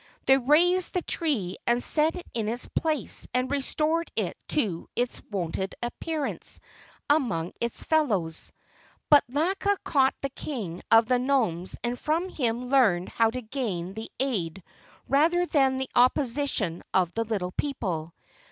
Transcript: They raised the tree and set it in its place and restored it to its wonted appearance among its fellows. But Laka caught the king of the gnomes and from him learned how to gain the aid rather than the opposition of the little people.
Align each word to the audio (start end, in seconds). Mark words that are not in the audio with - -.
They 0.25 0.39
raised 0.39 0.95
the 0.95 1.03
tree 1.03 1.57
and 1.67 1.77
set 1.83 2.15
it 2.15 2.25
in 2.33 2.47
its 2.49 2.65
place 2.69 3.27
and 3.35 3.51
restored 3.51 4.11
it 4.15 4.35
to 4.47 4.89
its 4.95 5.21
wonted 5.29 5.75
appearance 5.79 6.59
among 7.07 7.53
its 7.61 7.83
fellows. 7.83 8.51
But 9.11 9.23
Laka 9.29 9.75
caught 9.83 10.15
the 10.21 10.29
king 10.31 10.81
of 10.89 11.05
the 11.05 11.19
gnomes 11.19 11.77
and 11.83 11.99
from 11.99 12.29
him 12.29 12.65
learned 12.65 13.09
how 13.09 13.29
to 13.29 13.43
gain 13.43 13.93
the 13.93 14.09
aid 14.19 14.63
rather 15.07 15.45
than 15.45 15.77
the 15.77 15.91
opposition 15.93 16.81
of 16.95 17.13
the 17.13 17.23
little 17.23 17.51
people. 17.51 18.15